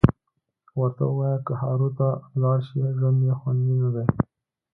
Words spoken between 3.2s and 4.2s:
یې خوندي ندی